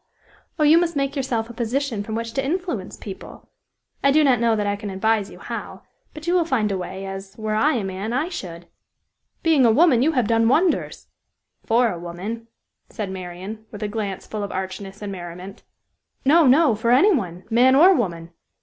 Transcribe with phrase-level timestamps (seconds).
[0.57, 3.51] Oh, you must make yourself a position from which to influence people!
[4.03, 5.83] I do not know that I can advise you how;
[6.15, 8.65] but you will find a way, as were I a man, I should!"
[9.43, 11.05] "Being a woman, you have done wonders!"
[11.67, 12.47] "For a woman,"
[12.89, 15.61] said Marian, with a glance full of archness and merriment.
[16.25, 18.31] "No, no; for any one, man or woman!